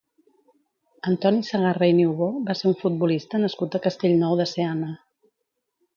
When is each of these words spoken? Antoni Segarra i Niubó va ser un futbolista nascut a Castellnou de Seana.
Antoni 1.11 1.43
Segarra 1.49 1.89
i 1.91 1.93
Niubó 1.99 2.31
va 2.49 2.57
ser 2.61 2.67
un 2.71 2.75
futbolista 2.81 3.43
nascut 3.45 3.77
a 3.81 3.85
Castellnou 3.87 4.39
de 4.41 4.49
Seana. 4.57 4.91